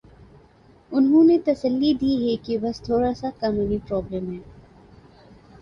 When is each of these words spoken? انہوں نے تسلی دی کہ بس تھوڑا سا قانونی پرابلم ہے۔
انہوں 0.91 1.23
نے 1.23 1.37
تسلی 1.45 1.93
دی 1.93 2.11
کہ 2.43 2.57
بس 2.57 2.81
تھوڑا 2.81 3.13
سا 3.13 3.29
قانونی 3.39 3.77
پرابلم 3.87 4.31
ہے۔ 4.33 4.39